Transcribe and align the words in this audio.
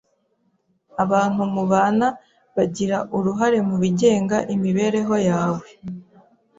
Abantu 1.03 1.41
mubana 1.53 2.07
bagira 2.55 2.97
uruhare 3.17 3.59
mu 3.67 3.75
bigenga 3.83 4.37
imibereho 4.55 5.15
yawe 5.29 5.67